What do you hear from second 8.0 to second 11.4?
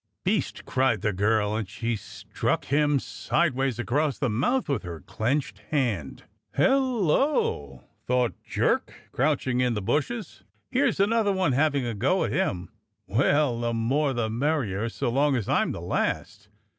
thought Jerk, crouching in the bushes, "here's another